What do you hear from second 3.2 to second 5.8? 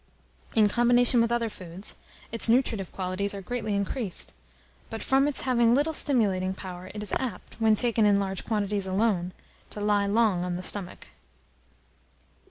are greatly increased; but from its having